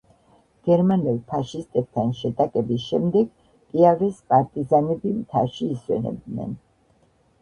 გერმანელ 0.67 1.19
ფაშისტებთან 1.33 2.15
შეტაკების 2.21 2.87
შემდეგ 2.93 3.29
„პიავეს“ 3.75 4.23
პარტიზანები 4.33 5.13
მთაში 5.23 5.69
ისვენებდნენ. 5.77 6.61